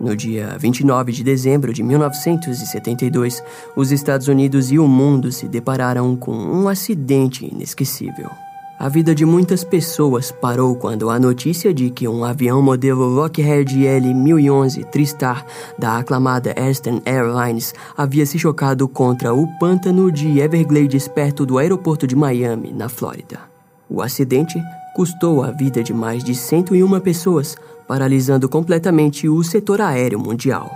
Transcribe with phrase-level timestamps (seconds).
[0.00, 3.42] No dia 29 de dezembro de 1972,
[3.76, 8.30] os Estados Unidos e o mundo se depararam com um acidente inesquecível.
[8.78, 13.86] A vida de muitas pessoas parou quando a notícia de que um avião modelo Lockheed
[13.86, 15.44] L-1011 Tristar
[15.78, 22.06] da aclamada Eastern Airlines havia se chocado contra o pântano de Everglades perto do aeroporto
[22.06, 23.40] de Miami, na Flórida.
[23.86, 24.58] O acidente
[24.94, 30.70] custou a vida de mais de 101 pessoas, paralisando completamente o setor aéreo mundial.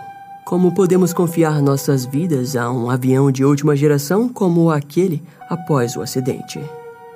[0.44, 6.02] Como podemos confiar nossas vidas a um avião de última geração como aquele após o
[6.02, 6.60] acidente?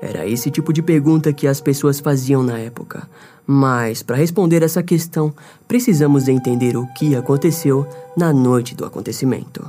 [0.00, 3.08] Era esse tipo de pergunta que as pessoas faziam na época.
[3.46, 5.34] Mas, para responder essa questão,
[5.66, 9.66] precisamos entender o que aconteceu na noite do acontecimento.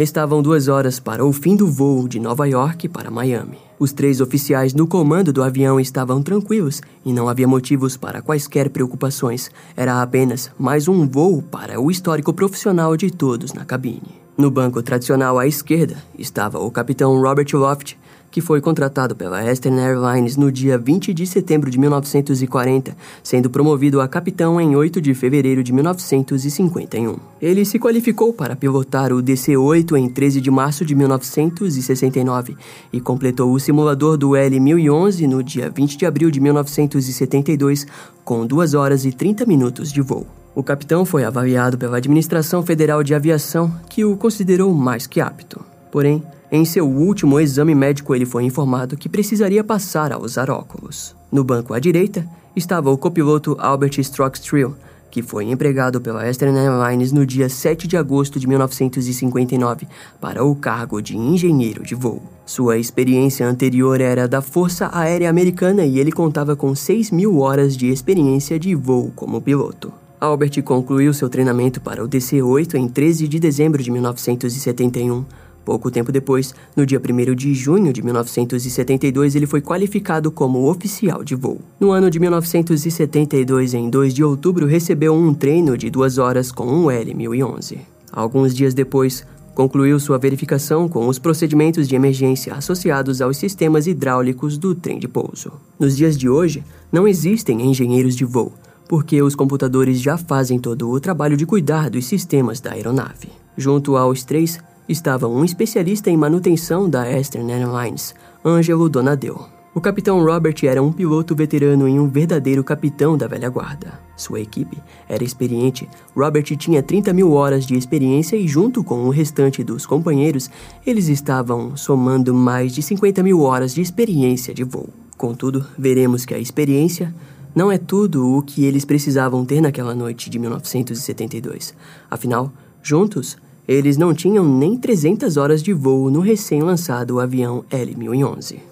[0.00, 3.58] Restavam duas horas para o fim do voo de Nova York para Miami.
[3.78, 8.70] Os três oficiais no comando do avião estavam tranquilos e não havia motivos para quaisquer
[8.70, 9.50] preocupações.
[9.76, 14.18] Era apenas mais um voo para o histórico profissional de todos na cabine.
[14.38, 17.98] No banco tradicional à esquerda estava o capitão Robert Loft,
[18.30, 24.00] que foi contratado pela Eastern Airlines no dia 20 de setembro de 1940, sendo promovido
[24.00, 27.16] a capitão em 8 de fevereiro de 1951.
[27.40, 32.56] Ele se qualificou para pilotar o DC-8 em 13 de março de 1969
[32.92, 37.86] e completou o simulador do L-1011 no dia 20 de abril de 1972,
[38.24, 40.26] com 2 horas e 30 minutos de voo.
[40.54, 45.60] O capitão foi avaliado pela Administração Federal de Aviação, que o considerou mais que apto.
[45.92, 46.22] Porém,
[46.52, 51.14] em seu último exame médico, ele foi informado que precisaria passar a usar óculos.
[51.30, 54.74] No banco à direita estava o copiloto Albert Strockstrill,
[55.10, 59.86] que foi empregado pela Eastern Airlines no dia 7 de agosto de 1959
[60.20, 62.22] para o cargo de engenheiro de voo.
[62.46, 67.76] Sua experiência anterior era da Força Aérea Americana e ele contava com 6 mil horas
[67.76, 69.92] de experiência de voo como piloto.
[70.20, 75.24] Albert concluiu seu treinamento para o DC-8 em 13 de dezembro de 1971.
[75.64, 81.22] Pouco tempo depois, no dia 1 de junho de 1972, ele foi qualificado como oficial
[81.22, 81.60] de voo.
[81.78, 86.66] No ano de 1972, em 2 de outubro, recebeu um treino de duas horas com
[86.66, 87.78] um L-1011.
[88.10, 94.56] Alguns dias depois, concluiu sua verificação com os procedimentos de emergência associados aos sistemas hidráulicos
[94.56, 95.52] do trem de pouso.
[95.78, 98.52] Nos dias de hoje, não existem engenheiros de voo,
[98.88, 103.28] porque os computadores já fazem todo o trabalho de cuidar dos sistemas da aeronave.
[103.56, 104.58] Junto aos três
[104.90, 108.12] estava um especialista em manutenção da Eastern Airlines,
[108.44, 109.46] Ângelo Donadeu.
[109.72, 114.00] O capitão Robert era um piloto veterano e um verdadeiro capitão da velha guarda.
[114.16, 114.76] Sua equipe
[115.08, 115.88] era experiente.
[116.14, 120.50] Robert tinha 30 mil horas de experiência e, junto com o restante dos companheiros,
[120.84, 124.88] eles estavam somando mais de 50 mil horas de experiência de voo.
[125.16, 127.14] Contudo, veremos que a experiência
[127.54, 131.74] não é tudo o que eles precisavam ter naquela noite de 1972.
[132.10, 132.52] Afinal,
[132.82, 133.36] juntos,
[133.70, 138.69] eles não tinham nem 300 horas de voo no recém-lançado avião L-1011.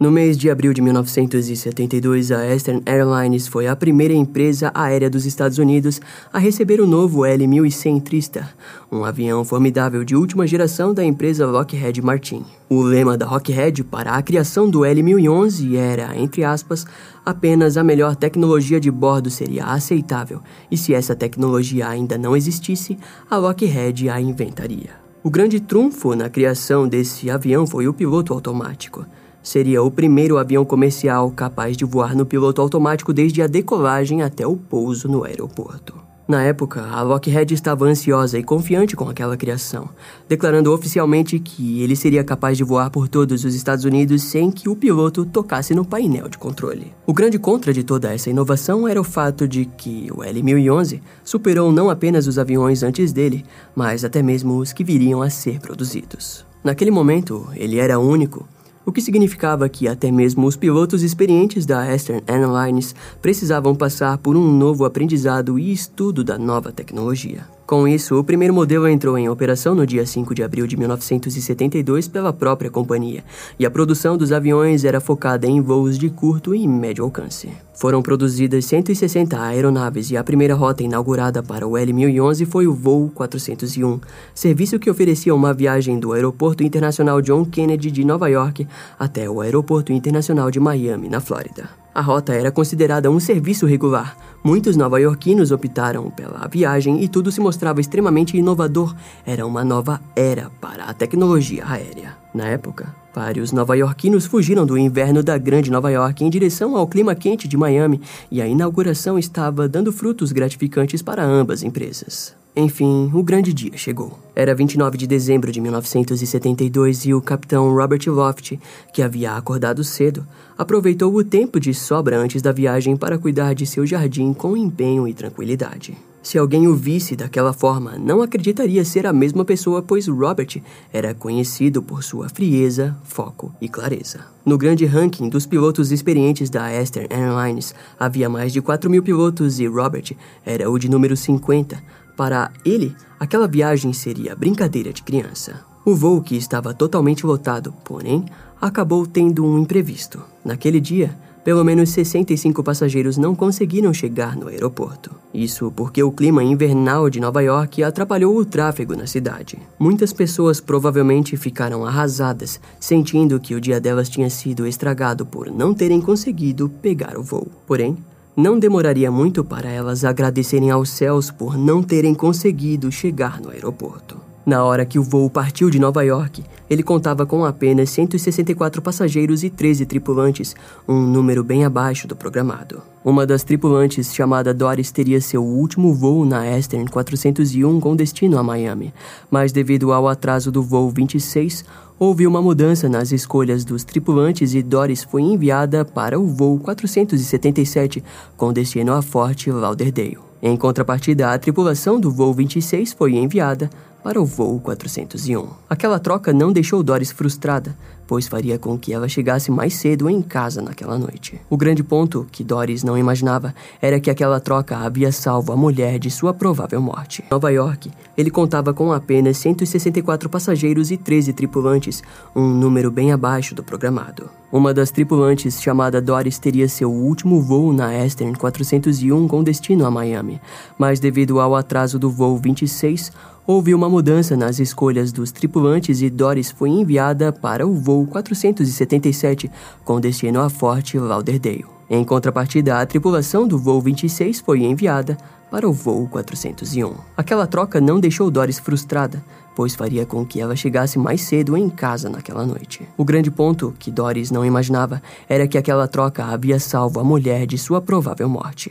[0.00, 5.26] No mês de abril de 1972, a Eastern Airlines foi a primeira empresa aérea dos
[5.26, 6.00] Estados Unidos
[6.32, 8.54] a receber o novo L-1100 Tristar,
[8.92, 12.44] um avião formidável de última geração da empresa Lockheed Martin.
[12.70, 16.86] O lema da Lockheed para a criação do L-1011 era, entre aspas,
[17.26, 22.96] apenas a melhor tecnologia de bordo seria aceitável, e se essa tecnologia ainda não existisse,
[23.28, 24.90] a Lockheed a inventaria.
[25.24, 29.04] O grande trunfo na criação desse avião foi o piloto automático.
[29.42, 34.46] Seria o primeiro avião comercial capaz de voar no piloto automático desde a decolagem até
[34.46, 36.08] o pouso no aeroporto.
[36.28, 39.88] Na época, a Lockheed estava ansiosa e confiante com aquela criação,
[40.28, 44.68] declarando oficialmente que ele seria capaz de voar por todos os Estados Unidos sem que
[44.68, 46.92] o piloto tocasse no painel de controle.
[47.06, 51.72] O grande contra de toda essa inovação era o fato de que o L-1011 superou
[51.72, 53.42] não apenas os aviões antes dele,
[53.74, 56.44] mas até mesmo os que viriam a ser produzidos.
[56.62, 58.46] Naquele momento, ele era único
[58.88, 64.34] o que significava que até mesmo os pilotos experientes da Eastern Airlines precisavam passar por
[64.34, 67.57] um novo aprendizado e estudo da nova tecnologia.
[67.68, 72.08] Com isso, o primeiro modelo entrou em operação no dia 5 de abril de 1972
[72.08, 73.22] pela própria companhia,
[73.58, 77.50] e a produção dos aviões era focada em voos de curto e médio alcance.
[77.74, 83.10] Foram produzidas 160 aeronaves e a primeira rota inaugurada para o L-1011 foi o voo
[83.14, 84.00] 401,
[84.34, 88.66] serviço que oferecia uma viagem do Aeroporto Internacional John Kennedy de Nova York
[88.98, 91.68] até o Aeroporto Internacional de Miami, na Flórida.
[91.98, 94.16] A rota era considerada um serviço regular.
[94.44, 98.94] Muitos nova-iorquinos optaram pela viagem e tudo se mostrava extremamente inovador.
[99.26, 102.16] Era uma nova era para a tecnologia aérea.
[102.32, 107.16] Na época, vários nova-iorquinos fugiram do inverno da Grande Nova York em direção ao clima
[107.16, 112.32] quente de Miami e a inauguração estava dando frutos gratificantes para ambas empresas.
[112.60, 114.18] Enfim, o grande dia chegou.
[114.34, 118.58] Era 29 de dezembro de 1972 e o capitão Robert Loft,
[118.92, 120.26] que havia acordado cedo,
[120.58, 125.06] aproveitou o tempo de sobra antes da viagem para cuidar de seu jardim com empenho
[125.06, 125.96] e tranquilidade.
[126.20, 130.60] Se alguém o visse daquela forma, não acreditaria ser a mesma pessoa, pois Robert
[130.92, 134.26] era conhecido por sua frieza, foco e clareza.
[134.44, 139.60] No grande ranking dos pilotos experientes da Eastern Airlines, havia mais de 4 mil pilotos
[139.60, 141.80] e Robert era o de número 50,
[142.18, 145.60] para ele, aquela viagem seria brincadeira de criança.
[145.84, 148.24] O voo, que estava totalmente lotado, porém,
[148.60, 150.20] acabou tendo um imprevisto.
[150.44, 155.12] Naquele dia, pelo menos 65 passageiros não conseguiram chegar no aeroporto.
[155.32, 159.56] Isso porque o clima invernal de Nova York atrapalhou o tráfego na cidade.
[159.78, 165.72] Muitas pessoas provavelmente ficaram arrasadas, sentindo que o dia delas tinha sido estragado por não
[165.72, 167.46] terem conseguido pegar o voo.
[167.64, 167.96] Porém,
[168.38, 174.16] não demoraria muito para elas agradecerem aos céus por não terem conseguido chegar no aeroporto.
[174.46, 179.42] Na hora que o voo partiu de Nova York, ele contava com apenas 164 passageiros
[179.42, 180.54] e 13 tripulantes,
[180.88, 182.80] um número bem abaixo do programado.
[183.04, 188.42] Uma das tripulantes, chamada Doris, teria seu último voo na Eastern 401 com destino a
[188.42, 188.94] Miami,
[189.28, 191.64] mas devido ao atraso do voo 26,
[191.98, 198.02] houve uma mudança nas escolhas dos tripulantes e Doris foi enviada para o voo 477
[198.36, 200.18] com destino a Fort Lauderdale.
[200.40, 203.68] Em contrapartida, a tripulação do voo 26 foi enviada
[204.02, 205.48] para o voo 401.
[205.68, 207.76] Aquela troca não deixou Doris frustrada,
[208.08, 211.38] pois faria com que ela chegasse mais cedo em casa naquela noite.
[211.50, 215.98] O grande ponto que Doris não imaginava era que aquela troca havia salvo a mulher
[215.98, 217.22] de sua provável morte.
[217.22, 222.02] Em Nova York, ele contava com apenas 164 passageiros e 13 tripulantes,
[222.34, 224.30] um número bem abaixo do programado.
[224.50, 229.90] Uma das tripulantes, chamada Doris, teria seu último voo na Eastern 401 com destino a
[229.90, 230.40] Miami,
[230.78, 233.12] mas devido ao atraso do voo 26,
[233.48, 239.50] houve uma mudança nas escolhas dos tripulantes e Doris foi enviada para o voo 477
[239.86, 241.64] com destino a Fort Lauderdale.
[241.88, 245.16] Em contrapartida, a tripulação do voo 26 foi enviada
[245.50, 246.92] para o voo 401.
[247.16, 249.24] Aquela troca não deixou Doris frustrada,
[249.56, 252.86] pois faria com que ela chegasse mais cedo em casa naquela noite.
[252.98, 257.46] O grande ponto que Doris não imaginava era que aquela troca havia salvo a mulher
[257.46, 258.70] de sua provável morte.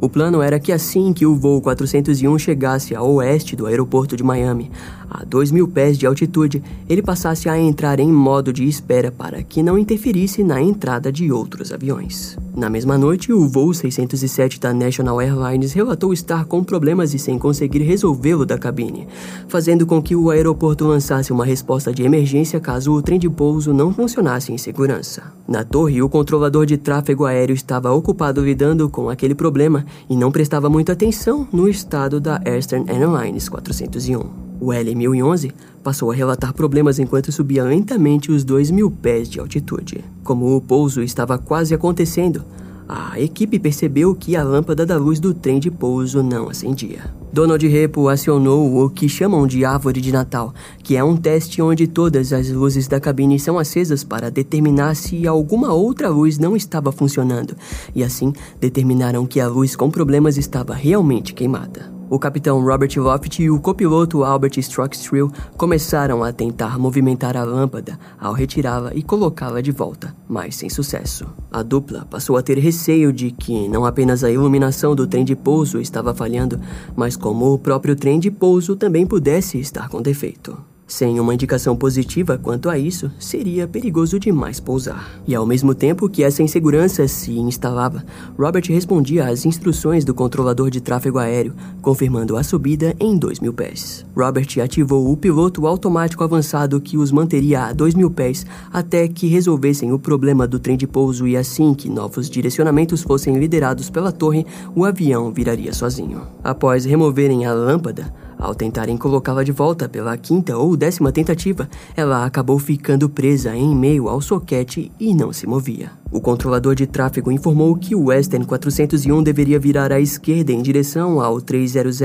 [0.00, 4.22] O plano era que assim que o voo 401 chegasse ao oeste do aeroporto de
[4.22, 4.70] Miami,
[5.10, 9.42] a 2 mil pés de altitude, ele passasse a entrar em modo de espera para
[9.42, 12.36] que não interferisse na entrada de outros aviões.
[12.54, 17.38] Na mesma noite, o voo 607 da National Airlines relatou estar com problemas e sem
[17.38, 19.08] conseguir resolvê-lo da cabine,
[19.48, 23.72] fazendo com que o aeroporto lançasse uma resposta de emergência caso o trem de pouso
[23.72, 25.22] não funcionasse em segurança.
[25.46, 30.32] Na torre, o controlador de tráfego aéreo estava ocupado lidando com aquele problema e não
[30.32, 34.48] prestava muita atenção no estado da Eastern Airlines 401.
[34.60, 35.52] O L-1011
[35.82, 40.04] passou a relatar problemas enquanto subia lentamente os 2 mil pés de altitude.
[40.24, 42.44] Como o pouso estava quase acontecendo,
[42.88, 47.12] a equipe percebeu que a lâmpada da luz do trem de pouso não acendia.
[47.30, 51.86] Donald Repo acionou o que chamam de árvore de Natal, que é um teste onde
[51.86, 56.90] todas as luzes da cabine são acesas para determinar se alguma outra luz não estava
[56.90, 57.54] funcionando,
[57.94, 61.97] e assim determinaram que a luz com problemas estava realmente queimada.
[62.10, 67.98] O capitão Robert Loft e o copiloto Albert Strockstrill começaram a tentar movimentar a lâmpada
[68.18, 71.26] ao retirá-la e colocá-la de volta, mas sem sucesso.
[71.52, 75.36] A dupla passou a ter receio de que não apenas a iluminação do trem de
[75.36, 76.58] pouso estava falhando,
[76.96, 80.56] mas como o próprio trem de pouso também pudesse estar com defeito.
[80.88, 85.20] Sem uma indicação positiva quanto a isso, seria perigoso demais pousar.
[85.26, 88.02] E ao mesmo tempo que essa insegurança se instalava,
[88.38, 93.52] Robert respondia às instruções do controlador de tráfego aéreo, confirmando a subida em 2 mil
[93.52, 94.06] pés.
[94.16, 99.26] Robert ativou o piloto automático avançado que os manteria a 2 mil pés até que
[99.26, 104.10] resolvessem o problema do trem de pouso e assim que novos direcionamentos fossem liderados pela
[104.10, 106.22] torre, o avião viraria sozinho.
[106.42, 112.24] Após removerem a lâmpada, ao tentarem colocá-la de volta pela quinta ou décima tentativa, ela
[112.24, 115.90] acabou ficando presa em meio ao soquete e não se movia.
[116.10, 121.20] O controlador de tráfego informou que o Western 401 deveria virar à esquerda em direção
[121.20, 121.98] ao 300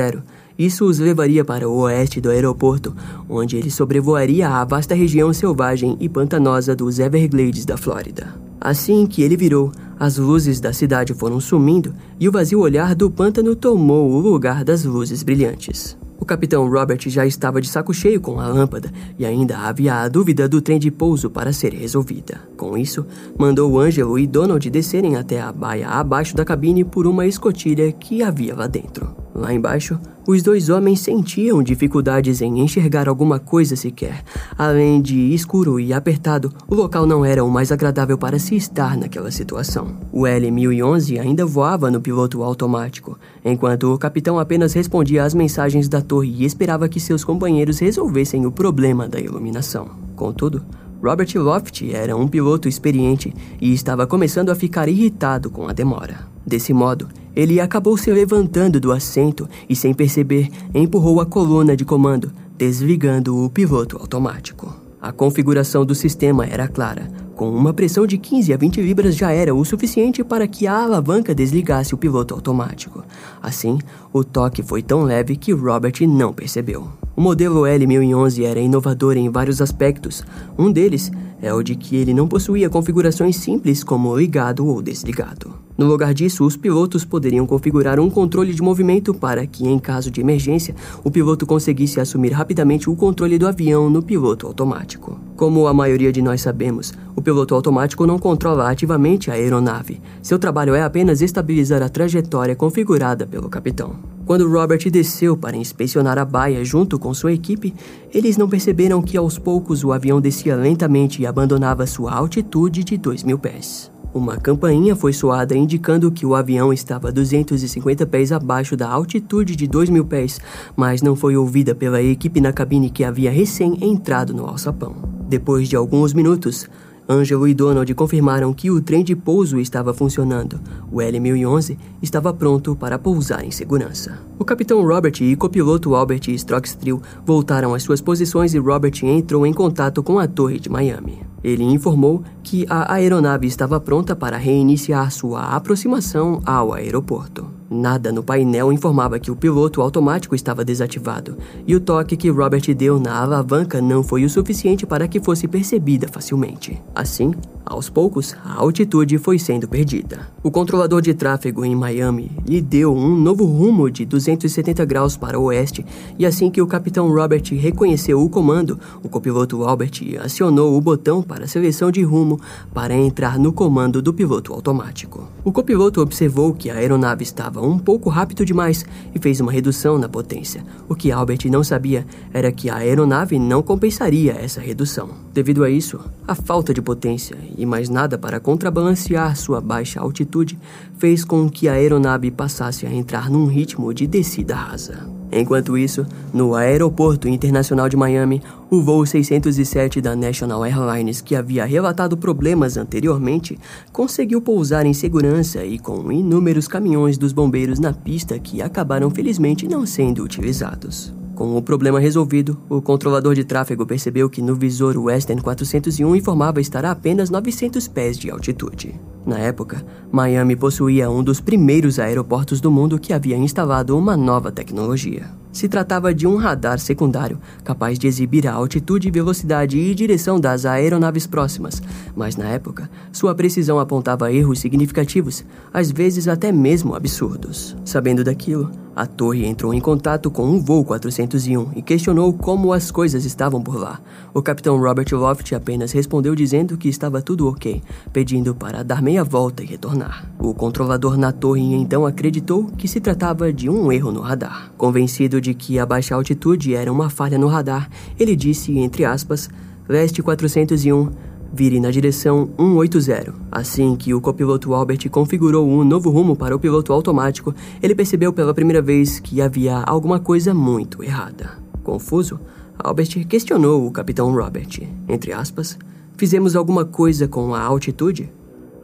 [0.57, 2.95] Isso os levaria para o oeste do aeroporto,
[3.29, 8.35] onde ele sobrevoaria a vasta região selvagem e pantanosa dos Everglades da Flórida.
[8.59, 13.09] Assim que ele virou, as luzes da cidade foram sumindo e o vazio olhar do
[13.09, 15.97] pântano tomou o lugar das luzes brilhantes.
[16.23, 18.89] O capitão Robert já estava de saco cheio com a lâmpada
[19.19, 22.39] e ainda havia a dúvida do trem de pouso para ser resolvida.
[22.55, 23.05] Com isso,
[23.37, 28.23] mandou Ângelo e Donald descerem até a baia abaixo da cabine por uma escotilha que
[28.23, 29.22] havia lá dentro.
[29.35, 34.23] Lá embaixo, os dois homens sentiam dificuldades em enxergar alguma coisa sequer.
[34.55, 38.95] Além de escuro e apertado, o local não era o mais agradável para se estar
[38.95, 39.97] naquela situação.
[40.11, 45.99] O L-1011 ainda voava no piloto automático, enquanto o capitão apenas respondia às mensagens da
[45.99, 49.87] torre e esperava que seus companheiros resolvessem o problema da iluminação.
[50.15, 50.63] Contudo,
[51.03, 56.27] Robert Loft era um piloto experiente e estava começando a ficar irritado com a demora.
[56.45, 61.85] Desse modo, ele acabou se levantando do assento e, sem perceber, empurrou a coluna de
[61.85, 64.73] comando, desligando o piloto automático.
[65.01, 67.11] A configuração do sistema era clara.
[67.35, 70.83] Com uma pressão de 15 a 20 libras já era o suficiente para que a
[70.83, 73.03] alavanca desligasse o piloto automático.
[73.41, 73.79] Assim,
[74.13, 76.87] o toque foi tão leve que Robert não percebeu.
[77.15, 80.23] O modelo L1011 era inovador em vários aspectos.
[80.57, 81.11] Um deles
[81.41, 85.62] é o de que ele não possuía configurações simples como ligado ou desligado.
[85.75, 90.11] No lugar disso, os pilotos poderiam configurar um controle de movimento para que, em caso
[90.11, 95.19] de emergência, o piloto conseguisse assumir rapidamente o controle do avião no piloto automático.
[95.35, 99.99] Como a maioria de nós sabemos, o piloto automático não controla ativamente a aeronave.
[100.21, 103.95] Seu trabalho é apenas estabilizar a trajetória configurada pelo capitão.
[104.25, 107.73] Quando Robert desceu para inspecionar a baia junto com sua equipe,
[108.13, 112.97] eles não perceberam que aos poucos o avião descia lentamente e abandonava sua altitude de
[112.97, 113.92] 2 mil pés.
[114.13, 119.65] Uma campainha foi soada indicando que o avião estava 250 pés abaixo da altitude de
[119.65, 120.39] 2 mil pés,
[120.75, 124.95] mas não foi ouvida pela equipe na cabine que havia recém entrado no alçapão.
[125.27, 126.69] Depois de alguns minutos,
[127.09, 130.61] Angelo e Donald confirmaram que o trem de pouso estava funcionando.
[130.91, 134.19] O L-1011 estava pronto para pousar em segurança.
[134.37, 139.53] O capitão Robert e copiloto Albert Strockstrill voltaram às suas posições e Robert entrou em
[139.53, 141.32] contato com a torre de Miami.
[141.43, 147.63] Ele informou que a aeronave estava pronta para reiniciar sua aproximação ao aeroporto.
[147.73, 151.35] Nada no painel informava que o piloto automático estava desativado,
[151.65, 155.47] e o toque que Robert deu na alavanca não foi o suficiente para que fosse
[155.47, 156.79] percebida facilmente.
[156.93, 157.33] Assim,
[157.65, 160.27] aos poucos, a altitude foi sendo perdida.
[160.43, 165.39] O controlador de tráfego em Miami lhe deu um novo rumo de 270 graus para
[165.39, 165.83] o oeste,
[166.19, 171.23] e assim que o capitão Robert reconheceu o comando, o copiloto Albert acionou o botão
[171.33, 172.39] para a seleção de rumo
[172.71, 175.27] para entrar no comando do piloto automático.
[175.43, 178.85] O copiloto observou que a aeronave estava um pouco rápido demais
[179.15, 180.63] e fez uma redução na potência.
[180.87, 185.09] O que Albert não sabia era que a aeronave não compensaria essa redução.
[185.33, 190.59] Devido a isso, a falta de potência e mais nada para contrabalancear sua baixa altitude
[190.99, 195.22] fez com que a aeronave passasse a entrar num ritmo de descida rasa.
[195.35, 201.65] Enquanto isso, no Aeroporto Internacional de Miami, o voo 607 da National Airlines, que havia
[201.65, 203.57] relatado problemas anteriormente,
[203.91, 209.67] conseguiu pousar em segurança e com inúmeros caminhões dos bombeiros na pista que acabaram felizmente
[209.67, 211.13] não sendo utilizados.
[211.35, 216.61] Com o problema resolvido, o controlador de tráfego percebeu que no visor Western 401 informava
[216.61, 218.93] estar a apenas 900 pés de altitude.
[219.25, 224.51] Na época, Miami possuía um dos primeiros aeroportos do mundo que havia instalado uma nova
[224.51, 225.29] tecnologia.
[225.53, 230.65] Se tratava de um radar secundário capaz de exibir a altitude, velocidade e direção das
[230.65, 231.79] aeronaves próximas,
[232.15, 237.77] mas na época, sua precisão apontava erros significativos, às vezes até mesmo absurdos.
[237.85, 242.89] Sabendo daquilo, a torre entrou em contato com um voo 401 e questionou como as
[242.89, 243.99] coisas estavam por lá.
[244.33, 249.23] O capitão Robert Loft apenas respondeu dizendo que estava tudo ok, pedindo para dar meia
[249.23, 250.27] volta e retornar.
[250.39, 254.71] O controlador na torre então acreditou que se tratava de um erro no radar.
[254.75, 257.87] Convencido de que a baixa altitude era uma falha no radar,
[258.19, 259.51] ele disse, entre aspas,
[259.87, 261.11] Leste 401
[261.53, 263.35] vire na direção 180.
[263.51, 267.53] Assim que o copiloto Albert configurou um novo rumo para o piloto automático,
[267.83, 271.51] ele percebeu pela primeira vez que havia alguma coisa muito errada.
[271.83, 272.39] Confuso,
[272.79, 274.81] Albert questionou o capitão Robert.
[275.07, 275.77] Entre aspas,
[276.17, 278.31] fizemos alguma coisa com a altitude?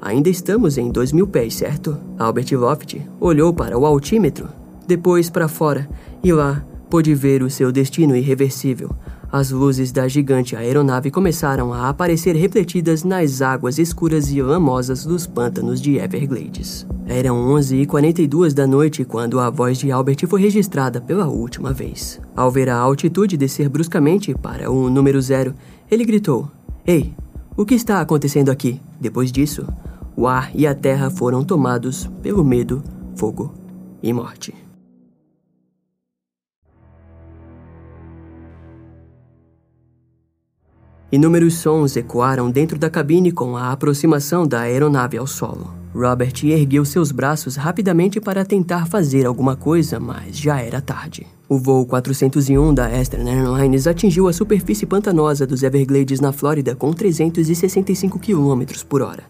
[0.01, 1.97] Ainda estamos em 2 mil pés, certo?
[2.17, 4.49] Albert Loft olhou para o altímetro,
[4.87, 5.89] depois para fora,
[6.23, 8.95] e lá pôde ver o seu destino irreversível,
[9.31, 15.27] as luzes da gigante aeronave começaram a aparecer refletidas nas águas escuras e lamosas dos
[15.27, 16.87] pântanos de Everglades.
[17.05, 22.19] Eram 11h42 da noite quando a voz de Albert foi registrada pela última vez.
[22.35, 25.53] Ao ver a altitude descer bruscamente para o número zero,
[25.91, 26.49] ele gritou:
[26.85, 27.13] Ei,
[27.55, 28.81] o que está acontecendo aqui?
[28.99, 29.63] Depois disso,
[30.19, 32.83] o ar e a terra foram tomados pelo medo,
[33.15, 33.53] fogo
[34.03, 34.53] e morte.
[41.09, 45.73] Inúmeros sons ecoaram dentro da cabine com a aproximação da aeronave ao solo.
[45.95, 51.25] Robert ergueu seus braços rapidamente para tentar fazer alguma coisa, mas já era tarde.
[51.51, 56.93] O voo 401 da Eastern Airlines atingiu a superfície pantanosa dos Everglades na Flórida com
[56.93, 59.23] 365 km por hora.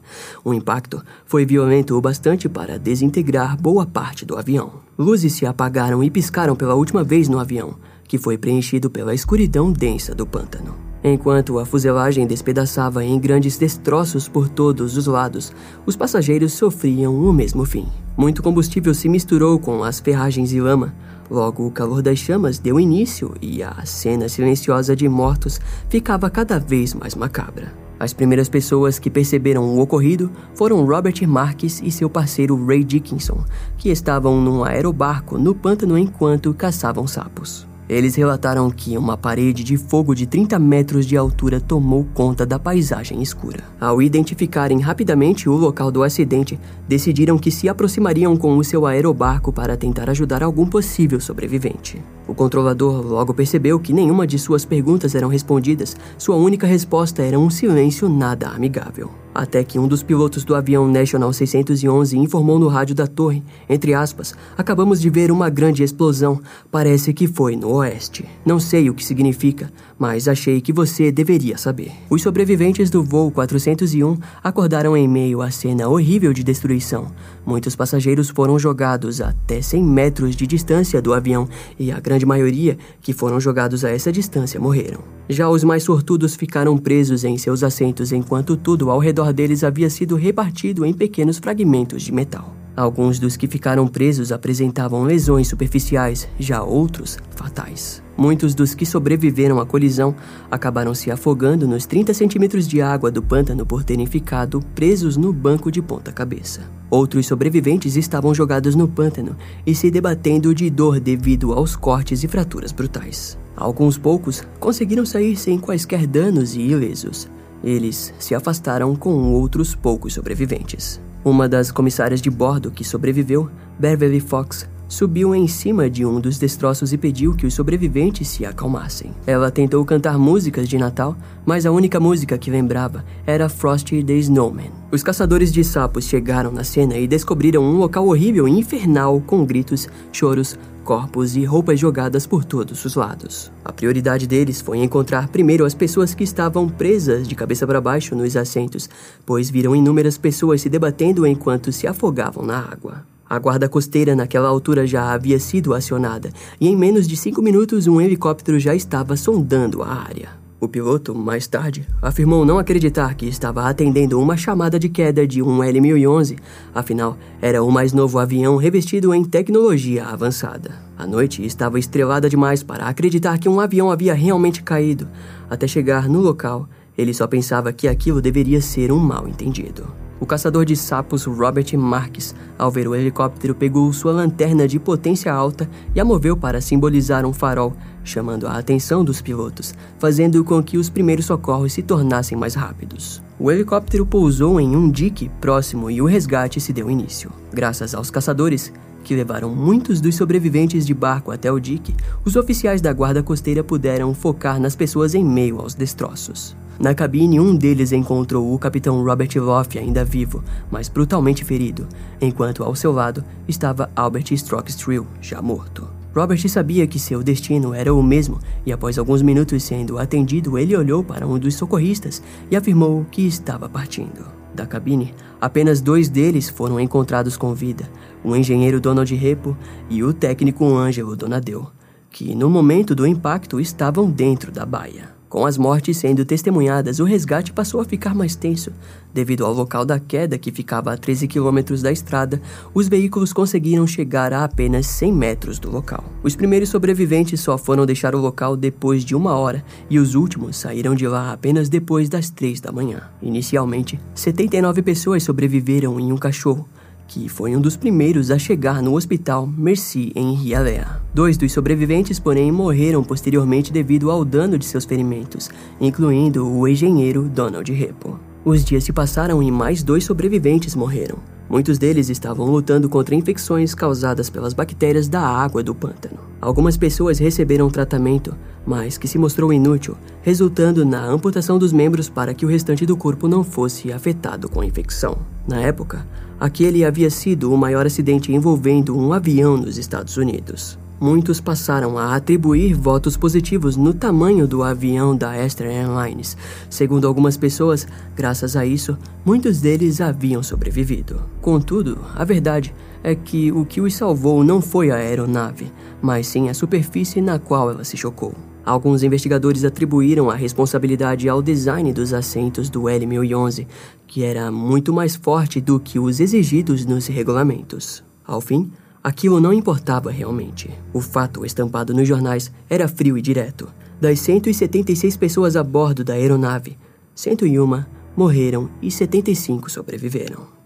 [0.44, 4.74] O impacto foi violento o bastante para desintegrar boa parte do avião.
[4.98, 9.72] Luzes se apagaram e piscaram pela última vez no avião, que foi preenchido pela escuridão
[9.72, 10.90] densa do pântano.
[11.02, 15.54] Enquanto a fuselagem despedaçava em grandes destroços por todos os lados,
[15.86, 17.88] os passageiros sofriam o mesmo fim.
[18.18, 20.94] Muito combustível se misturou com as ferragens e lama.
[21.30, 26.60] Logo, o calor das chamas deu início e a cena silenciosa de mortos ficava cada
[26.60, 27.72] vez mais macabra.
[28.00, 33.44] As primeiras pessoas que perceberam o ocorrido foram Robert Marques e seu parceiro Ray Dickinson,
[33.78, 37.69] que estavam num aerobarco no pântano enquanto caçavam sapos.
[37.90, 42.60] Eles relataram que uma parede de fogo de 30 metros de altura tomou conta da
[42.60, 43.64] paisagem escura.
[43.82, 49.52] Ao identificarem rapidamente o local do acidente, decidiram que se aproximariam com o seu aerobarco
[49.52, 52.00] para tentar ajudar algum possível sobrevivente.
[52.30, 57.40] O controlador logo percebeu que nenhuma de suas perguntas eram respondidas, sua única resposta era
[57.40, 59.10] um silêncio nada amigável.
[59.34, 63.96] Até que um dos pilotos do avião National 611 informou no rádio da torre, entre
[63.96, 68.24] aspas, acabamos de ver uma grande explosão, parece que foi no oeste.
[68.46, 71.92] Não sei o que significa, mas achei que você deveria saber.
[72.10, 77.12] Os sobreviventes do voo 401 acordaram em meio à cena horrível de destruição.
[77.46, 82.78] Muitos passageiros foram jogados até 100 metros de distância do avião e a grande maioria
[83.02, 85.04] que foram jogados a essa distância morreram.
[85.28, 89.90] Já os mais sortudos ficaram presos em seus assentos enquanto tudo ao redor deles havia
[89.90, 92.56] sido repartido em pequenos fragmentos de metal.
[92.80, 98.02] Alguns dos que ficaram presos apresentavam lesões superficiais, já outros fatais.
[98.16, 100.16] Muitos dos que sobreviveram à colisão
[100.50, 105.34] acabaram se afogando nos 30 centímetros de água do pântano por terem ficado presos no
[105.34, 106.72] banco de ponta-cabeça.
[106.90, 112.30] Outros sobreviventes estavam jogados no pântano e se debatendo de dor devido aos cortes e
[112.30, 113.38] fraturas brutais.
[113.58, 117.30] Alguns poucos conseguiram sair sem quaisquer danos e ilesos.
[117.62, 121.02] Eles se afastaram com outros poucos sobreviventes.
[121.24, 126.40] Uma das comissárias de bordo que sobreviveu, Beverly Fox, subiu em cima de um dos
[126.40, 129.12] destroços e pediu que os sobreviventes se acalmassem.
[129.28, 134.14] Ela tentou cantar músicas de Natal, mas a única música que lembrava era Frosty the
[134.14, 134.72] Snowman.
[134.92, 139.46] Os caçadores de sapos chegaram na cena e descobriram um local horrível e infernal com
[139.46, 140.58] gritos, choros,
[140.90, 143.52] corpos e roupas jogadas por todos os lados.
[143.64, 148.16] A prioridade deles foi encontrar primeiro as pessoas que estavam presas de cabeça para baixo
[148.16, 148.90] nos assentos,
[149.24, 153.06] pois viram inúmeras pessoas se debatendo enquanto se afogavam na água.
[153.30, 157.86] A guarda costeira naquela altura já havia sido acionada, e em menos de cinco minutos
[157.86, 160.49] um helicóptero já estava sondando a área.
[160.62, 165.42] O piloto, mais tarde, afirmou não acreditar que estava atendendo uma chamada de queda de
[165.42, 166.38] um L-1011,
[166.76, 170.74] afinal, era o mais novo avião revestido em tecnologia avançada.
[170.98, 175.08] A noite estava estrelada demais para acreditar que um avião havia realmente caído.
[175.50, 176.68] Até chegar no local,
[176.98, 180.09] ele só pensava que aquilo deveria ser um mal entendido.
[180.20, 185.34] O caçador de sapos Robert Marques, ao ver o helicóptero, pegou sua lanterna de potência
[185.34, 190.62] alta e a moveu para simbolizar um farol, chamando a atenção dos pilotos, fazendo com
[190.62, 193.22] que os primeiros socorros se tornassem mais rápidos.
[193.40, 197.32] O helicóptero pousou em um dique próximo e o resgate se deu início.
[197.54, 198.74] Graças aos caçadores,
[199.06, 203.64] que levaram muitos dos sobreviventes de barco até o dique, os oficiais da guarda costeira
[203.64, 206.58] puderam focar nas pessoas em meio aos destroços.
[206.80, 211.86] Na cabine, um deles encontrou o capitão Robert Loff ainda vivo, mas brutalmente ferido,
[212.22, 215.90] enquanto ao seu lado estava Albert Strockstrill, já morto.
[216.16, 220.76] Robert sabia que seu destino era o mesmo e, após alguns minutos sendo atendido, ele
[220.76, 224.26] olhou para um dos socorristas e afirmou que estava partindo.
[224.56, 227.90] Da cabine, apenas dois deles foram encontrados com vida:
[228.24, 229.56] o engenheiro Donald Repo
[229.90, 231.70] e o técnico Ângelo Donadeu,
[232.10, 235.19] que no momento do impacto estavam dentro da baia.
[235.30, 238.72] Com as mortes sendo testemunhadas, o resgate passou a ficar mais tenso.
[239.14, 242.42] Devido ao local da queda, que ficava a 13 quilômetros da estrada,
[242.74, 246.04] os veículos conseguiram chegar a apenas 100 metros do local.
[246.24, 250.58] Os primeiros sobreviventes só foram deixar o local depois de uma hora e os últimos
[250.58, 253.04] saíram de lá apenas depois das 3 da manhã.
[253.22, 256.68] Inicialmente, 79 pessoas sobreviveram em um cachorro,
[257.10, 261.02] que foi um dos primeiros a chegar no hospital Mercy em Hialeah.
[261.12, 265.50] Dois dos sobreviventes, porém, morreram posteriormente devido ao dano de seus ferimentos,
[265.82, 268.20] incluindo o engenheiro Donald Repo.
[268.46, 271.18] Os dias se passaram e mais dois sobreviventes morreram.
[271.50, 276.29] Muitos deles estavam lutando contra infecções causadas pelas bactérias da água do pântano.
[276.42, 282.34] Algumas pessoas receberam tratamento, mas que se mostrou inútil, resultando na amputação dos membros para
[282.34, 285.18] que o restante do corpo não fosse afetado com a infecção.
[285.48, 286.08] Na época,
[286.40, 292.16] aquele havia sido o maior acidente envolvendo um avião nos Estados Unidos muitos passaram a
[292.16, 296.36] atribuir votos positivos no tamanho do avião da Esther Airlines.
[296.70, 301.22] Segundo algumas pessoas, graças a isso, muitos deles haviam sobrevivido.
[301.42, 306.50] Contudo, a verdade é que o que os salvou não foi a aeronave, mas sim
[306.50, 308.34] a superfície na qual ela se chocou.
[308.66, 313.66] Alguns investigadores atribuíram a responsabilidade ao design dos assentos do L-1011,
[314.06, 318.04] que era muito mais forte do que os exigidos nos regulamentos.
[318.26, 320.70] Ao fim, Aquilo não importava realmente.
[320.94, 323.70] O fato estampado nos jornais era frio e direto.
[324.00, 326.78] Das 176 pessoas a bordo da aeronave,
[327.16, 327.84] 101
[328.16, 330.59] morreram e 75 sobreviveram.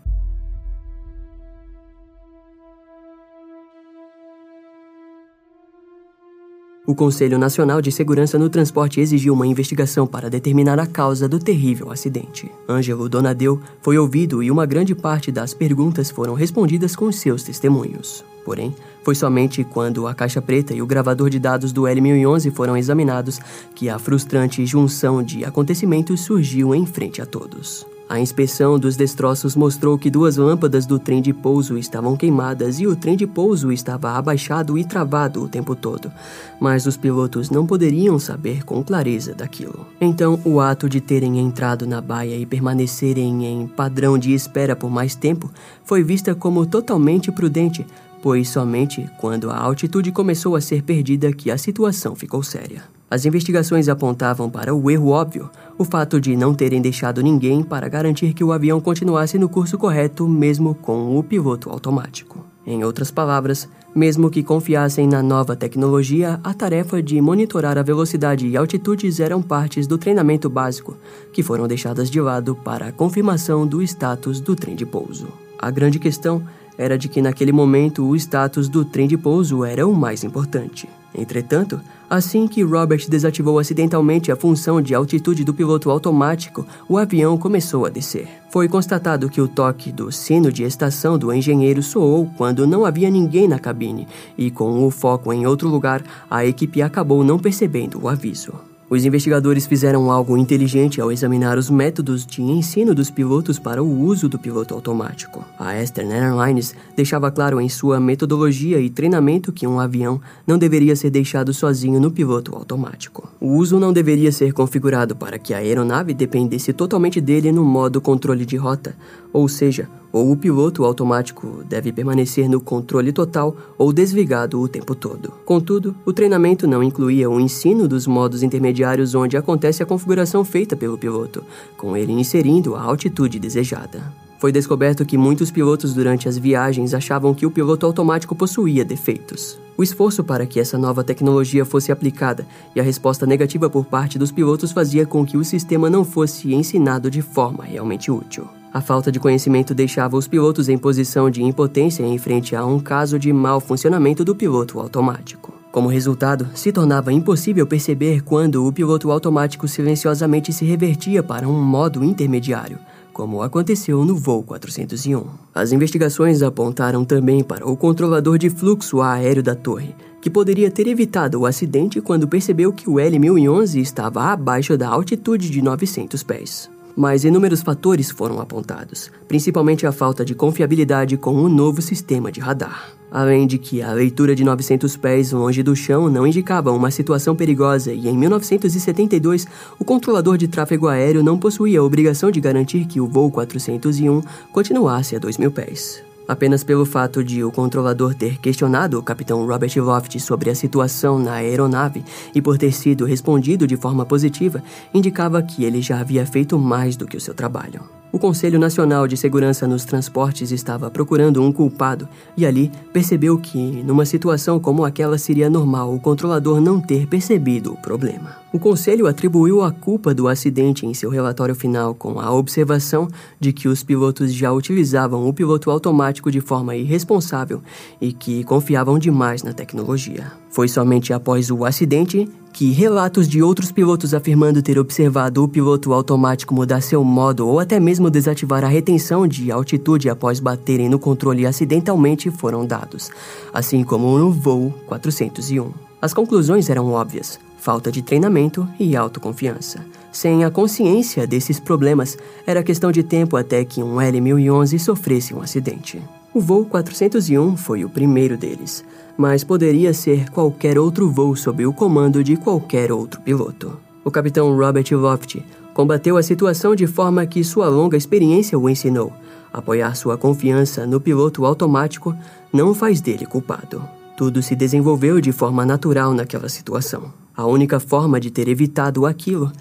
[6.86, 11.40] O Conselho Nacional de Segurança no Transporte exigiu uma investigação para determinar a causa do
[11.40, 12.52] terrível acidente.
[12.68, 18.26] Ângelo Donadeu foi ouvido e uma grande parte das perguntas foram respondidas com seus testemunhos.
[18.44, 22.76] Porém, foi somente quando a caixa preta e o gravador de dados do L1011 foram
[22.76, 23.40] examinados
[23.74, 27.93] que a frustrante junção de acontecimentos surgiu em frente a todos.
[28.10, 32.86] A inspeção dos destroços mostrou que duas lâmpadas do trem de pouso estavam queimadas e
[32.86, 36.12] o trem de pouso estava abaixado e travado o tempo todo,
[36.60, 39.88] mas os pilotos não poderiam saber com clareza daquilo.
[40.02, 44.90] Então, o ato de terem entrado na baia e permanecerem em padrão de espera por
[44.90, 45.50] mais tempo
[45.84, 47.86] foi vista como totalmente prudente,
[48.22, 52.84] pois somente quando a altitude começou a ser perdida que a situação ficou séria.
[53.14, 55.48] As investigações apontavam para o erro óbvio,
[55.78, 59.78] o fato de não terem deixado ninguém para garantir que o avião continuasse no curso
[59.78, 62.44] correto, mesmo com o piloto automático.
[62.66, 68.48] Em outras palavras, mesmo que confiassem na nova tecnologia, a tarefa de monitorar a velocidade
[68.48, 70.98] e altitudes eram partes do treinamento básico,
[71.32, 75.28] que foram deixadas de lado para a confirmação do status do trem de pouso.
[75.60, 76.44] A grande questão
[76.76, 80.90] era de que naquele momento o status do trem de pouso era o mais importante.
[81.16, 87.38] Entretanto, assim que Robert desativou acidentalmente a função de altitude do piloto automático, o avião
[87.38, 88.28] começou a descer.
[88.50, 93.10] Foi constatado que o toque do sino de estação do engenheiro soou quando não havia
[93.10, 98.02] ninguém na cabine, e com o foco em outro lugar, a equipe acabou não percebendo
[98.02, 98.73] o aviso.
[98.94, 104.02] Os investigadores fizeram algo inteligente ao examinar os métodos de ensino dos pilotos para o
[104.04, 105.44] uso do piloto automático.
[105.58, 110.96] A Eastern Airlines deixava claro em sua metodologia e treinamento que um avião não deveria
[110.96, 113.28] ser deixado sozinho no piloto automático.
[113.42, 118.00] O uso não deveria ser configurado para que a aeronave dependesse totalmente dele no modo
[118.00, 118.96] controle de rota,
[119.34, 124.94] ou seja, ou o piloto automático deve permanecer no controle total ou desligado o tempo
[124.94, 125.34] todo.
[125.44, 130.76] Contudo, o treinamento não incluía o ensino dos modos intermediários onde acontece a configuração feita
[130.76, 131.44] pelo piloto,
[131.76, 134.14] com ele inserindo a altitude desejada.
[134.38, 139.58] Foi descoberto que muitos pilotos durante as viagens achavam que o piloto automático possuía defeitos.
[139.76, 142.46] O esforço para que essa nova tecnologia fosse aplicada
[142.76, 146.54] e a resposta negativa por parte dos pilotos fazia com que o sistema não fosse
[146.54, 148.48] ensinado de forma realmente útil.
[148.74, 152.80] A falta de conhecimento deixava os pilotos em posição de impotência em frente a um
[152.80, 155.54] caso de mau funcionamento do piloto automático.
[155.72, 161.62] Como resultado, se tornava impossível perceber quando o piloto automático silenciosamente se revertia para um
[161.62, 162.80] modo intermediário,
[163.14, 165.24] como aconteceu no voo 401.
[165.54, 170.88] As investigações apontaram também para o controlador de fluxo aéreo da torre, que poderia ter
[170.88, 176.73] evitado o acidente quando percebeu que o L-1011 estava abaixo da altitude de 900 pés
[176.96, 182.40] mas inúmeros fatores foram apontados, principalmente a falta de confiabilidade com o novo sistema de
[182.40, 182.94] radar.
[183.12, 187.36] Além de que a leitura de 900 pés longe do chão não indicava uma situação
[187.36, 189.46] perigosa e em 1972
[189.80, 194.22] o controlador de tráfego aéreo não possuía a obrigação de garantir que o voo 401
[194.52, 196.13] continuasse a 2.000 pés.
[196.28, 201.20] Apenas pelo fato de o controlador ter questionado o capitão Robert Loft sobre a situação
[201.20, 206.26] na aeronave e por ter sido respondido de forma positiva, indicava que ele já havia
[206.26, 208.03] feito mais do que o seu trabalho.
[208.14, 213.58] O Conselho Nacional de Segurança nos Transportes estava procurando um culpado e ali percebeu que,
[213.58, 218.38] numa situação como aquela, seria normal o controlador não ter percebido o problema.
[218.54, 223.08] O Conselho atribuiu a culpa do acidente em seu relatório final com a observação
[223.40, 227.64] de que os pilotos já utilizavam o piloto automático de forma irresponsável
[228.00, 230.32] e que confiavam demais na tecnologia.
[230.52, 235.92] Foi somente após o acidente que relatos de outros pilotos afirmando ter observado o piloto
[235.92, 241.00] automático mudar seu modo ou até mesmo desativar a retenção de altitude após baterem no
[241.00, 243.10] controle acidentalmente foram dados,
[243.52, 245.72] assim como no voo 401.
[246.00, 249.84] As conclusões eram óbvias: falta de treinamento e autoconfiança.
[250.12, 255.42] Sem a consciência desses problemas, era questão de tempo até que um L-1011 sofresse um
[255.42, 256.00] acidente.
[256.34, 258.84] O voo 401 foi o primeiro deles,
[259.16, 263.78] mas poderia ser qualquer outro voo sob o comando de qualquer outro piloto.
[264.04, 265.40] O capitão Robert Loft
[265.76, 269.14] combateu a situação de forma que sua longa experiência o ensinou.
[269.54, 272.16] Apoiar sua confiança no piloto automático
[272.52, 273.88] não faz dele culpado.
[274.18, 277.14] Tudo se desenvolveu de forma natural naquela situação.
[277.38, 279.52] A única forma de ter evitado aquilo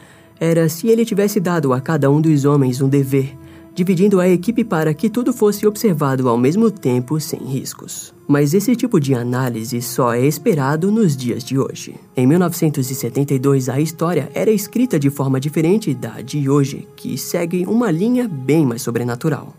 [0.40, 3.36] era se ele tivesse dado a cada um dos homens um dever
[3.74, 8.14] dividindo a equipe para que tudo fosse observado ao mesmo tempo sem riscos.
[8.26, 11.94] Mas esse tipo de análise só é esperado nos dias de hoje.
[12.16, 17.90] Em 1972, a história era escrita de forma diferente da de hoje, que segue uma
[17.90, 19.54] linha bem mais sobrenatural.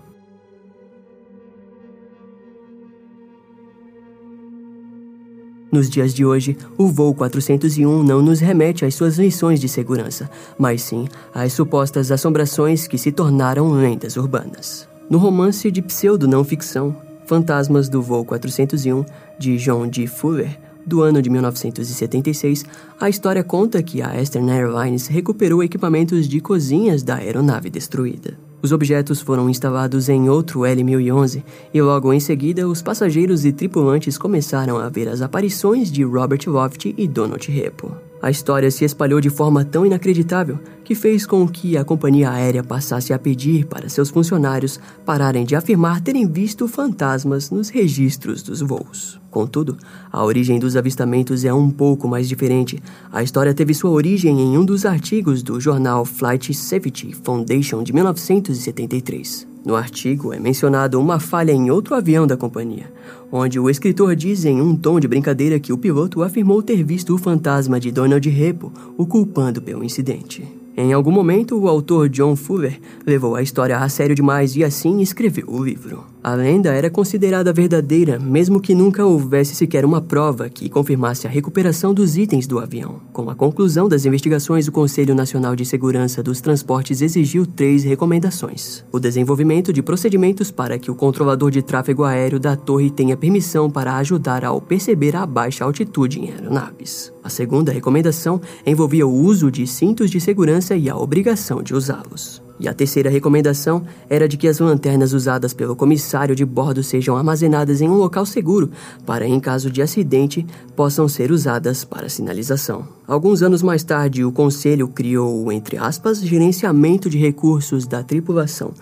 [5.73, 10.29] Nos dias de hoje, o voo 401 não nos remete às suas lições de segurança,
[10.55, 14.88] mas sim às supostas assombrações que se tornaram lendas urbanas.
[15.09, 19.03] No romance de pseudo-não ficção, Fantasmas do Voo 401,
[19.39, 20.05] de John D.
[20.05, 22.65] Fuller, do ano de 1976,
[22.99, 28.38] a história conta que a Eastern Airlines recuperou equipamentos de cozinhas da aeronave destruída.
[28.63, 34.17] Os objetos foram instalados em outro L-1011 e logo em seguida os passageiros e tripulantes
[34.17, 38.12] começaram a ver as aparições de Robert Loft e Donald Repo.
[38.23, 42.63] A história se espalhou de forma tão inacreditável que fez com que a companhia aérea
[42.63, 48.62] passasse a pedir para seus funcionários pararem de afirmar terem visto fantasmas nos registros dos
[48.62, 49.19] voos.
[49.29, 49.77] Contudo,
[50.09, 52.81] a origem dos avistamentos é um pouco mais diferente.
[53.12, 57.91] A história teve sua origem em um dos artigos do jornal Flight Safety Foundation de
[57.91, 59.53] 1973.
[59.65, 62.91] No artigo é mencionado uma falha em outro avião da companhia,
[63.32, 67.15] onde o escritor diz em um tom de brincadeira que o piloto afirmou ter visto
[67.15, 70.45] o fantasma de Donald Repo, o culpando pelo incidente.
[70.76, 75.02] Em algum momento, o autor John Fuller levou a história a sério demais e assim
[75.02, 76.12] escreveu o livro.
[76.23, 81.29] A lenda era considerada verdadeira, mesmo que nunca houvesse sequer uma prova que confirmasse a
[81.29, 83.01] recuperação dos itens do avião.
[83.12, 88.86] Com a conclusão das investigações, o Conselho Nacional de Segurança dos Transportes exigiu três recomendações:
[88.89, 93.69] o desenvolvimento de procedimentos para que o controlador de tráfego aéreo da torre tenha permissão
[93.69, 97.12] para ajudar ao perceber a baixa altitude em aeronaves.
[97.21, 102.41] A segunda recomendação envolvia o uso de cintos de segurança e a obrigação de usá-los.
[102.60, 107.18] E a terceira recomendação era de que as lanternas usadas pelo comissário de bordo sejam
[107.18, 108.70] armazenadas em um local seguro
[109.06, 112.88] para, em caso de acidente, possam ser usadas para sinalização.
[113.08, 118.74] Alguns anos mais tarde, o conselho criou o, entre aspas, gerenciamento de recursos da tripulação,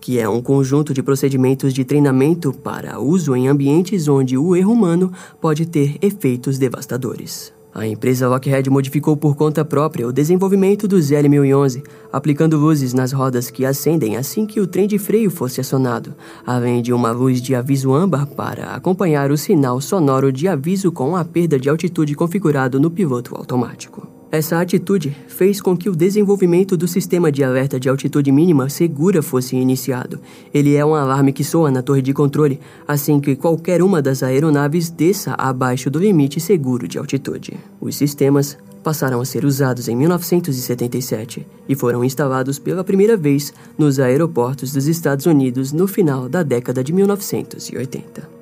[0.00, 4.72] que é um conjunto de procedimentos de treinamento para uso em ambientes onde o erro
[4.72, 7.55] humano pode ter efeitos devastadores.
[7.76, 13.50] A empresa Lockheed modificou por conta própria o desenvolvimento do ZL-1011, aplicando luzes nas rodas
[13.50, 16.14] que acendem assim que o trem de freio fosse acionado,
[16.46, 21.14] além de uma luz de aviso âmbar para acompanhar o sinal sonoro de aviso com
[21.14, 24.15] a perda de altitude configurado no piloto automático.
[24.30, 29.22] Essa atitude fez com que o desenvolvimento do sistema de alerta de altitude mínima segura
[29.22, 30.18] fosse iniciado.
[30.52, 34.22] Ele é um alarme que soa na torre de controle assim que qualquer uma das
[34.22, 37.56] aeronaves desça abaixo do limite seguro de altitude.
[37.80, 43.98] Os sistemas passaram a ser usados em 1977 e foram instalados pela primeira vez nos
[43.98, 48.35] aeroportos dos Estados Unidos no final da década de 1980.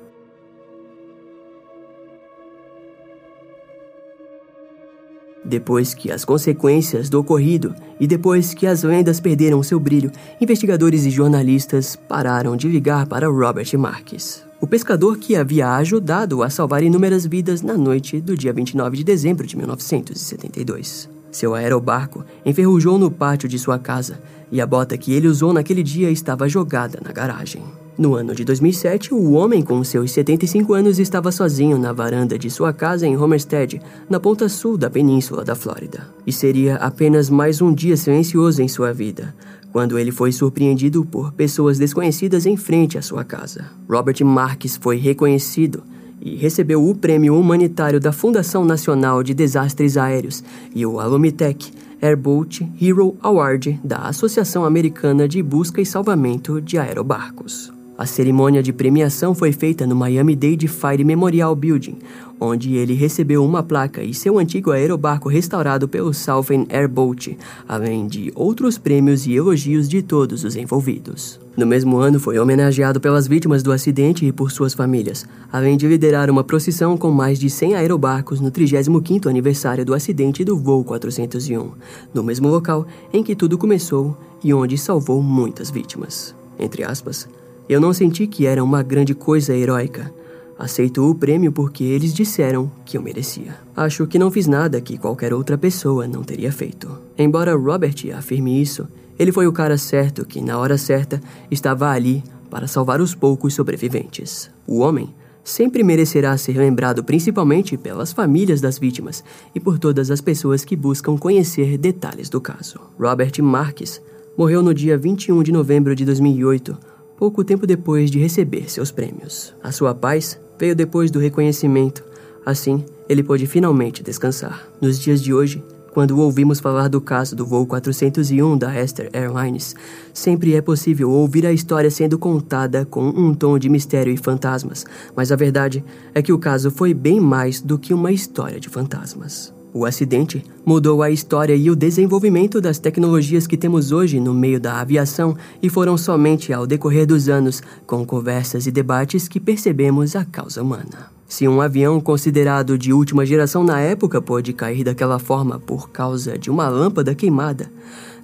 [5.45, 11.05] Depois que as consequências do ocorrido e depois que as lendas perderam seu brilho, investigadores
[11.05, 16.81] e jornalistas pararam de ligar para Robert Marques, o pescador que havia ajudado a salvar
[16.81, 21.07] inúmeras vidas na noite do dia 29 de dezembro de 1972.
[21.31, 24.19] Seu aerobarco enferrujou no pátio de sua casa
[24.51, 27.61] e a bota que ele usou naquele dia estava jogada na garagem.
[27.97, 32.49] No ano de 2007, o homem com seus 75 anos estava sozinho na varanda de
[32.49, 36.05] sua casa em Homestead, na ponta sul da península da Flórida.
[36.27, 39.33] E seria apenas mais um dia silencioso em sua vida,
[39.71, 43.71] quando ele foi surpreendido por pessoas desconhecidas em frente à sua casa.
[43.89, 45.81] Robert Marques foi reconhecido
[46.21, 52.69] e recebeu o prêmio humanitário da Fundação Nacional de Desastres Aéreos e o Alumitech Airboat
[52.81, 57.74] Hero Award da Associação Americana de Busca e Salvamento de Aerobarcos.
[57.97, 61.97] A cerimônia de premiação foi feita no Miami-Dade Fire Memorial Building,
[62.37, 68.33] onde ele recebeu uma placa e seu antigo aerobarco restaurado pelo Southern Airboat, além de
[68.35, 71.39] outros prêmios e elogios de todos os envolvidos.
[71.55, 75.87] No mesmo ano, foi homenageado pelas vítimas do acidente e por suas famílias, além de
[75.87, 80.83] liderar uma procissão com mais de 100 aerobarcos no 35º aniversário do acidente do voo
[80.83, 81.71] 401,
[82.13, 86.35] no mesmo local em que tudo começou e onde salvou muitas vítimas.
[86.59, 87.27] Entre aspas,
[87.67, 90.13] eu não senti que era uma grande coisa heróica.
[90.57, 93.57] Aceito o prêmio porque eles disseram que eu merecia.
[93.75, 96.87] Acho que não fiz nada que qualquer outra pessoa não teria feito.
[97.17, 102.23] Embora Robert afirme isso, ele foi o cara certo que, na hora certa, estava ali
[102.49, 104.49] para salvar os poucos sobreviventes.
[104.65, 109.23] O homem sempre merecerá ser lembrado principalmente pelas famílias das vítimas
[109.53, 112.79] e por todas as pessoas que buscam conhecer detalhes do caso.
[112.97, 114.01] Robert Marques
[114.37, 119.53] morreu no dia 21 de novembro de 2008 pouco tempo depois de receber seus prêmios.
[119.63, 122.03] A sua paz veio depois do reconhecimento,
[122.45, 124.67] assim ele pôde finalmente descansar.
[124.81, 125.63] Nos dias de hoje,
[125.95, 129.73] quando ouvimos falar do caso do voo 401 da Esther Airlines,
[130.13, 134.85] sempre é possível ouvir a história sendo contada com um tom de mistério e fantasmas,
[135.15, 138.67] mas a verdade é que o caso foi bem mais do que uma história de
[138.67, 139.54] fantasmas.
[139.77, 144.57] O acidente mudou a história e o desenvolvimento das tecnologias que temos hoje no meio
[144.57, 150.15] da aviação e foram somente ao decorrer dos anos, com conversas e debates, que percebemos
[150.15, 151.11] a causa humana.
[151.27, 156.37] Se um avião considerado de última geração na época pôde cair daquela forma por causa
[156.37, 157.69] de uma lâmpada queimada,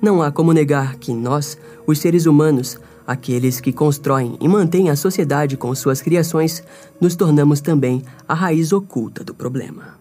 [0.02, 4.96] não há como negar que nós, os seres humanos, aqueles que constroem e mantêm a
[4.96, 6.64] sociedade com suas criações,
[7.02, 10.01] nos tornamos também a raiz oculta do problema.